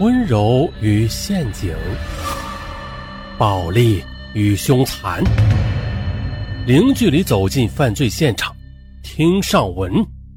[0.00, 1.74] 温柔与陷阱，
[3.36, 4.00] 暴力
[4.32, 5.24] 与凶残，
[6.68, 8.54] 零距离走进犯罪现场，
[9.02, 9.92] 听上文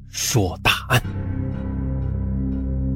[0.08, 1.00] 说大案。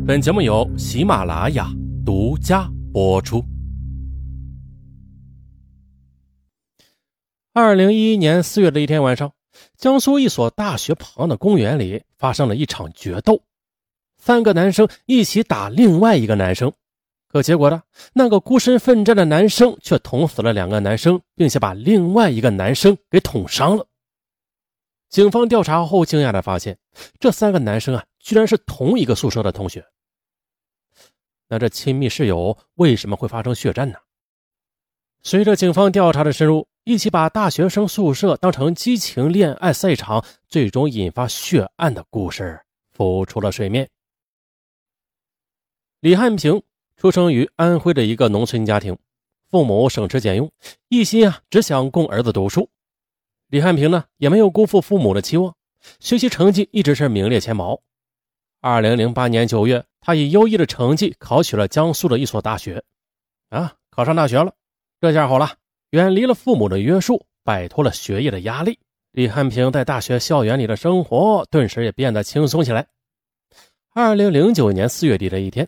[0.04, 1.70] 本节目由喜马拉雅
[2.04, 3.44] 独家播出。
[7.52, 9.30] 二零一一年四月的一天晚上，
[9.76, 13.40] 江苏一所大学旁的公园里发生了一场决斗。
[14.26, 16.72] 三个男生一起打另外一个男生，
[17.28, 17.84] 可结果呢？
[18.12, 23.86] 那个孤身奋战的男生却捅死了两个男生，并且把另外一个男生给捅伤了。
[25.08, 26.76] 警方调查后，惊讶的发现，
[27.20, 29.86] 这三个男生啊，居然是同一个宿舍的同学。
[31.46, 33.98] 那这亲密室友为什么会发生血战呢？
[35.22, 43.88] 随着警方调查的深入，一起把大学生宿舍当成激情恋爱赛场，最终引发血案的故事浮出了水面。
[46.00, 46.62] 李汉平
[46.96, 48.96] 出生于安徽的一个农村家庭，
[49.48, 50.52] 父母省吃俭用，
[50.88, 52.68] 一心啊只想供儿子读书。
[53.48, 55.54] 李汉平呢也没有辜负父母的期望，
[55.98, 57.80] 学习成绩一直是名列前茅。
[58.60, 62.84] 二零零八年九月，他以优异的成绩考取了江苏的一所大学。
[63.48, 64.52] 啊，考上大学了，
[65.00, 65.56] 这下好了，
[65.90, 68.78] 远离了父母的约束，摆脱了学业的压力。
[69.12, 72.86] 李汉平在大学校园里的生活顿时也变得轻松起来。
[73.94, 75.66] 二零零九年四月底的一天。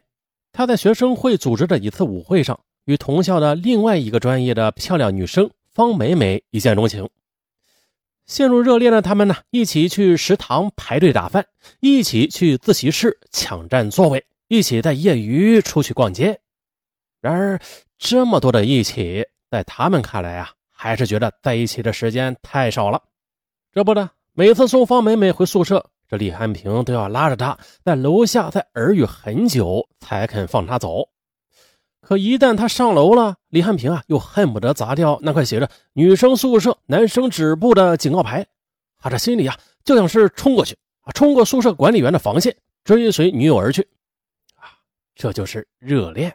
[0.52, 7.08] 他在学生会组织的一次舞会上，与同校的另外一个专业的漂亮女生方美美一见钟情，
[8.26, 11.46] 陷入热恋的他们呢，一起去食堂排队打饭，
[11.80, 16.40] 一起去自习室抢占座位，一起在业余出去逛街。
[17.20, 17.60] 然而，
[17.98, 23.02] 这么多的一起，在他们看来啊，还是觉得在一起的时间太少了。
[23.72, 25.90] 这不呢，每次送方美美回宿舍。
[26.08, 31.10] 这李汉平都要拉着他在楼下再耳语很久，才肯放他走。
[32.00, 38.46] 可一旦他上楼了，李汉平啊，又恨不得砸掉那块写着“女生宿舍，男生止步”的警告牌。
[38.98, 39.54] 他这心里啊，
[39.84, 43.82] 就像是冲过去啊，冲过宿舍管理员的防线，追随女友而去。
[44.56, 44.80] 啊，
[45.14, 46.34] 这就是热恋。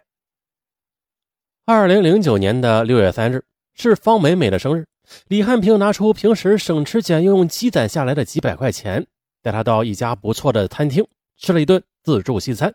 [1.66, 4.86] 二零零九年的六月三日是方美美的生日，
[5.28, 9.08] 李汉平拿出平时省吃俭用积攒下来的几百块钱。
[9.44, 11.06] 带他到一家不错的餐厅
[11.38, 12.74] 吃了一顿自助西餐，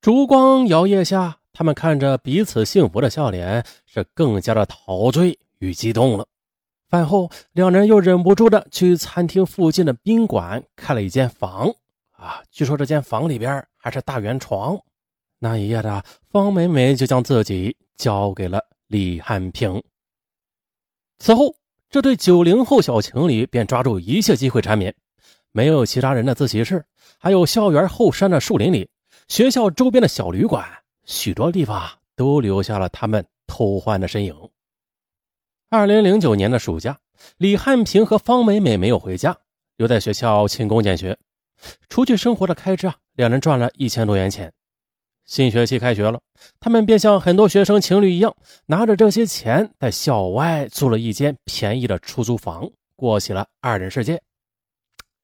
[0.00, 6.28] 烛光摇曳下，他们看着彼此幸福的笑脸，是更加的陶醉与激动了。
[6.88, 11.74] 饭后，两人又忍不住的去餐厅附近的宾馆开了一间房。
[12.10, 14.78] 啊，据说这间房里边还是大圆床。
[15.38, 19.82] 那一夜的方美美就将自己交给了李汉平。
[21.18, 21.54] 此后，
[21.88, 24.94] 这对九零后小情侣便抓住一切机会缠绵。
[25.52, 26.84] 没有其他人的自习室，
[27.18, 28.88] 还有校园后山的树林里，
[29.28, 30.64] 学校周边的小旅馆，
[31.04, 34.34] 许多地方都留下了他们偷欢的身影。
[35.68, 36.98] 二零零九年的暑假，
[37.36, 39.36] 李汉平和方美美没有回家，
[39.76, 41.18] 留在学校勤工俭学，
[41.88, 44.52] 除去生活的开支啊，两人赚了一千多元钱。
[45.26, 46.20] 新学期开学了，
[46.58, 48.34] 他们便像很多学生情侣一样，
[48.66, 54.20] 拿着这些钱在校外租了一间便宜的出租房，过起了二人世界。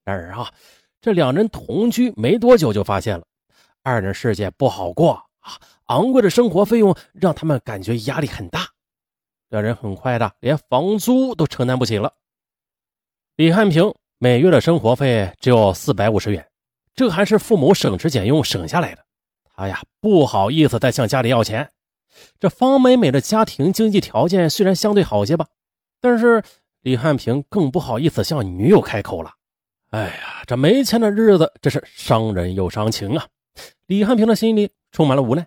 [0.07, 0.53] 然而啊，
[1.01, 3.27] 这两人同居没多久，就发现了
[3.83, 5.59] 二人世界不好过啊！
[5.87, 8.69] 昂贵的生活费用让他们感觉压力很大，
[9.49, 12.13] 两人很快的连房租都承担不起了。
[13.35, 16.49] 李汉平每月的生活费只有四百五十元，
[16.95, 19.05] 这还是父母省吃俭用省下来的。
[19.57, 21.69] 他呀不好意思再向家里要钱。
[22.39, 25.49] 这方美美的家庭经济条件虽然相对好些吧，
[26.01, 26.45] 但是
[26.83, 29.33] 李汉平更不好意思向女友开口了。
[29.91, 33.29] 哎呀，这没钱的日子真是伤人又伤情啊！
[33.87, 35.47] 李汉平的心里充满了无奈。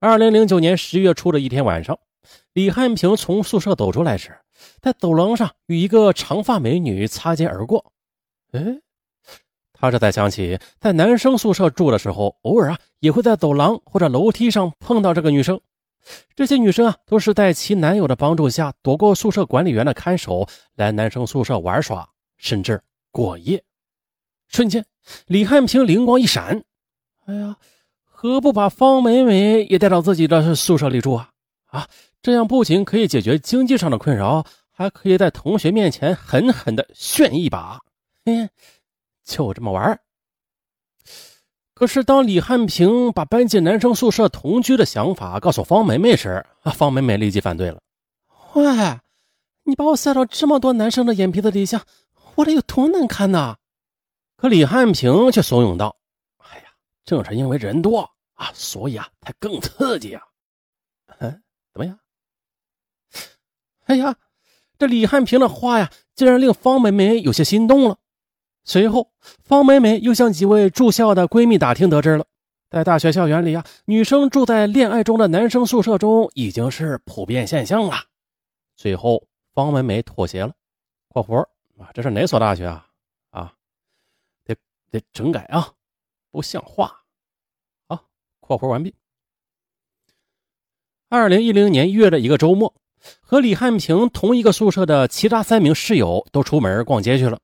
[0.00, 1.98] 二零零九年十月初的一天晚上，
[2.52, 4.38] 李汉平从宿舍走出来时，
[4.80, 7.92] 在走廊上与一个长发美女擦肩而过。
[8.52, 8.80] 哎，
[9.72, 15.60] 他这才想起，在男生宿舍住的时候，偶尔啊也会在走廊或者楼梯上碰到这个女生。
[16.36, 22.08] 这些女生啊，都是在其男友的帮助下，躲过宿舍管理员的看守，来男生宿舍玩耍。
[22.38, 22.80] 甚至
[23.10, 23.62] 过夜，
[24.46, 24.86] 瞬间，
[25.26, 26.64] 李汉平灵光一闪
[27.26, 27.56] ：“哎呀，
[28.04, 31.30] 何不把方美美也带到自己的宿舍里住啊？
[31.66, 31.88] 啊，
[32.22, 37.80] 这样不仅可以解决经济上的困扰，还可以在同学面前狠狠的炫一把。
[38.24, 38.48] 嘿，
[39.24, 40.00] 就这么玩。
[41.74, 46.44] 可是，当李汉平把搬进男生宿舍同居的想法告诉方美美时，
[46.74, 47.80] 方美美立即反对了
[48.54, 48.64] ：‘喂，
[49.64, 51.84] 你把我塞到这么多男生的眼皮子底下。’
[52.38, 53.56] 我这有多难看呐！
[54.36, 55.96] 可李汉平却怂恿道
[56.38, 56.64] ：“哎呀，
[57.04, 60.22] 正是因为人多啊，所以啊，才更刺激啊。
[61.18, 61.42] 嗯，
[61.72, 61.98] 怎么样？
[63.86, 64.14] 哎呀，
[64.78, 67.98] 这李汉平的话呀，竟然令方美美有些心动了。
[68.62, 69.10] 随后，
[69.42, 72.24] 方美美又向几位住校的闺蜜打听得知了，
[72.70, 77.96] 在大学校园里啊，女生住在恋爱中的男生宿舍中已经是普遍现象了。
[78.76, 80.54] 最后，方美美妥协了。
[81.10, 81.44] （括弧
[81.78, 82.86] 啊，这是哪所大学啊？
[83.30, 83.54] 啊，
[84.44, 84.54] 得
[84.90, 85.72] 得整改啊，
[86.30, 87.02] 不像话。）
[87.88, 88.02] 啊，
[88.40, 88.94] 括弧完毕。
[91.08, 92.74] 二零一零年一月的一个周末。
[93.20, 97.38] 和李汉平同一个宿舍的其他三名室友都出门逛街去了。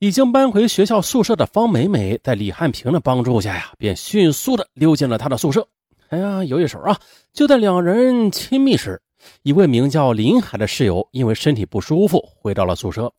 [0.00, 5.68] 已经搬回学校宿舍的方美美，在李汉平的帮助下呀，便迅速的溜进了他的宿舍。
[6.08, 7.00] 哎呀，有一手啊！
[7.32, 9.00] 就在两人亲密时，
[9.42, 13.12] 一位名叫林海的室友因为身体不舒服回到了宿舍。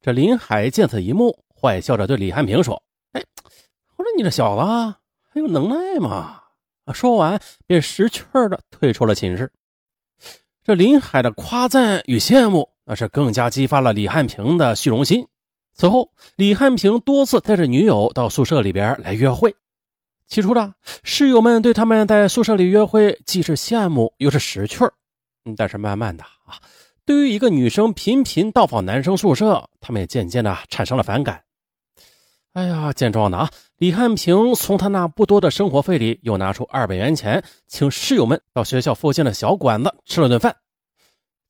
[0.00, 2.82] 这林海见此一幕，坏笑着对李汉平说
[3.12, 3.22] ：“哎，
[3.96, 4.62] 我说你这小子
[5.32, 6.42] 还有能耐吗？”，
[6.92, 9.50] 说完便识趣的退出了寝室。
[10.62, 15.26] 这林海的夸赞与羡慕，那是更加激发了李汉平的虚荣心。
[15.74, 19.54] 此后，李汉平多次带着女友到宿舍里边来约会。
[20.26, 24.92] 起初的室友们对他们在宿舍里约会既是羡慕又是识趣儿，
[25.56, 26.60] 但是慢慢的啊，
[27.06, 31.42] 对于一个女生频频到访男生宿舍，他们也渐渐的产生了反感。
[32.54, 40.56] 哎呀，见状的啊，李汉平从他那不多的生活费里又拿出二百元钱，请室友们到学校附近的小馆子吃了顿饭。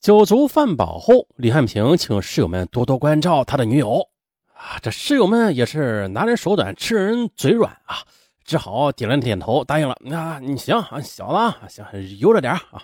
[0.00, 4.08] 酒足饭饱后，李汉平请室友们多多关照他的女友。
[4.54, 7.98] 啊，这室友们也是拿人手短，吃人嘴软啊，
[8.44, 9.94] 只好点了点头，答应了。
[10.10, 12.82] 啊，你行啊，小子，行，悠着点啊。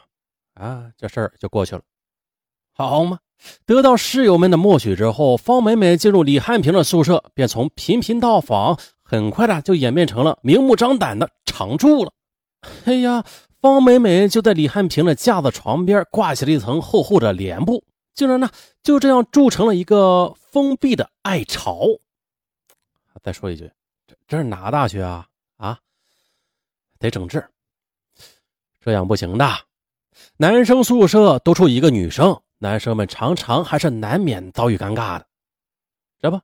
[0.54, 1.82] 啊，这事儿就过去了，
[2.88, 3.18] 好嘛。
[3.64, 12.12] 得到室友们的默许之后，方美美进入李汉平的宿舍，便从频频到访，很快的就演变成了明目张胆的常住了。
[12.84, 13.24] 哎呀，
[13.62, 17.82] 方美美就在李汉平的架子床边挂起了一层厚厚的帘布，
[18.14, 18.50] 竟然呢
[18.82, 21.86] 就这样筑成了一个封闭的爱巢。
[23.22, 23.70] 再说一句，
[24.06, 25.26] 这这是哪个大学啊？
[25.56, 25.78] 啊，
[26.98, 27.42] 得整治，
[28.80, 29.50] 这样不行的。
[30.36, 32.38] 男生宿舍多出一个女生。
[32.62, 35.26] 男生们常常还是难免遭遇尴尬的。
[36.20, 36.38] 这不，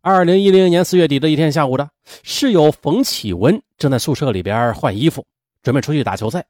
[0.00, 1.90] 二零一零年四月底的一天下午的，
[2.22, 5.26] 室友冯启文正在宿舍里边换衣服，
[5.62, 6.42] 准备出去打球赛。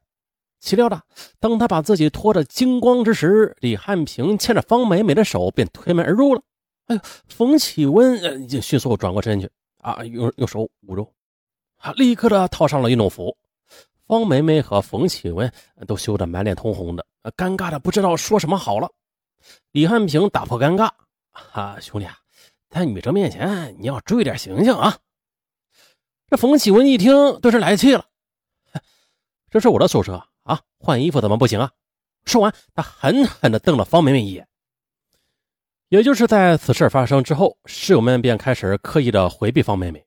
[0.61, 1.03] 岂料的，
[1.41, 6.41] 当他把自己脱得精光之时，李汉平牵着方美美的手便推门而入了。
[6.87, 11.13] 哎呦，冯启文呃就迅速转过身去，啊，用用手捂住，
[11.79, 13.37] 啊，立刻的套上了运动服。
[14.07, 15.53] 方美美和冯启文
[15.89, 17.05] 都羞得满脸通红的，
[17.37, 18.89] 尴尬的不知道说什么好了。
[19.73, 20.91] 李汉平打破尴尬，
[21.53, 22.19] 啊，兄弟啊，
[22.71, 24.99] 在女生面前你要注意点形象啊！
[26.29, 28.05] 这冯启文一听，顿时来气了，
[29.51, 31.71] 这是我的宿舍啊，换衣服怎么不行啊？
[32.25, 34.47] 说完，他狠狠地瞪了方梅梅一眼。
[35.89, 40.05] 也就是在此事发生之后，室友们便开始刻意的回避方美美，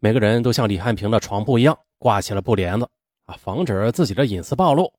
[0.00, 2.86] 每个人都像李汉平的床铺一样挂起了布帘子，
[3.24, 4.92] 啊，防止自己的隐私暴露。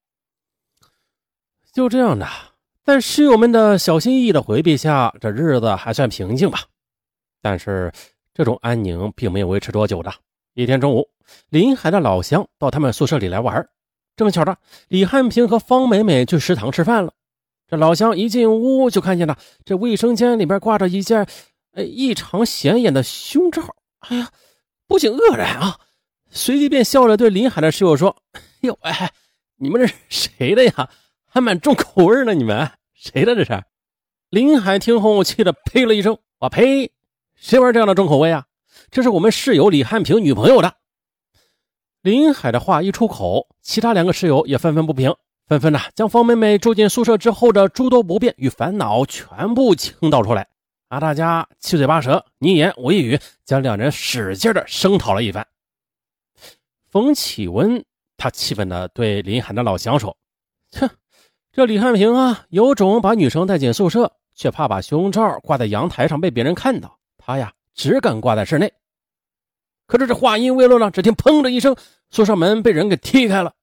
[1.71, 2.25] 就这样的。
[2.85, 6.59] 在室友们的小心翼翼的回避下，这日子还算平静吧。
[7.41, 7.91] 但是
[8.31, 10.13] 这种安宁并没有维持多久的。
[10.53, 11.09] 一天中午，
[11.49, 13.67] 林海的老乡到他们宿舍里来玩，
[14.15, 14.55] 正巧的，
[14.87, 17.11] 李汉平和方美美去食堂吃饭了。
[17.67, 21.25] 这老乡一进屋就看见了这卫生间里边挂着一件，
[21.75, 23.63] 异常显眼的胸罩。
[24.01, 24.29] 哎呀，
[24.85, 25.79] 不仅愕然啊，
[26.29, 28.15] 随即便笑着对林海的室友说
[28.61, 29.11] ：“哟，哎，
[29.55, 30.87] 你们这是谁的呀？”
[31.35, 33.61] 还蛮重口味呢，你们谁的这是？
[34.29, 36.93] 林海听后气得呸了一声：“我呸！
[37.35, 38.45] 谁玩这样的重口味啊？
[38.89, 40.75] 这是我们室友李汉平女朋友的。”
[42.01, 45.13] 林海的话一出口，其他两个室友也愤愤不平，
[45.45, 50.47] 纷纷的将方妹妹住进宿舍之后的诸多不便与烦恼全部倾倒出来，
[50.87, 55.45] 啊，大家七嘴八舌，你一言我一语，将两人使劲的声讨了一番。
[56.89, 57.83] 冯启文
[58.15, 60.15] 他气愤的对林海的老乡说
[60.79, 60.89] ：“哼！”
[61.55, 66.99] 这李汉平啊，有种把女生带进宿舍，却怕把胸罩挂在阳台上被别人看到。
[67.17, 68.73] 他呀，只敢挂在室内。
[69.87, 71.73] 可是这话音未落呢，只听“砰”的一声，
[72.09, 73.53] 宿舍门被人给踢开了。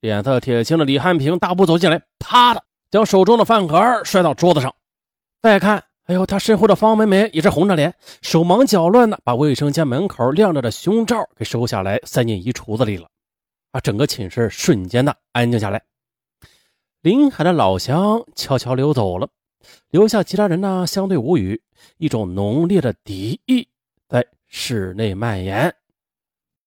[0.00, 4.74] 脸色铁青的李汉平大步走进来，啪的将手中的饭盒摔到桌子上。
[5.42, 13.06] 再看，哎呦，他身后的方梅梅也是红着脸，手忙脚乱的把卫生间门口晾着的胸罩给收下来，塞进衣橱子里了。
[13.72, 15.82] 啊，整个寝室瞬间的安静下来。
[17.02, 19.30] 林海的老乡悄悄溜走了，
[19.88, 21.62] 留下其他人呢，相对无语，
[21.96, 23.66] 一种浓烈的敌意
[24.06, 25.74] 在室内蔓延。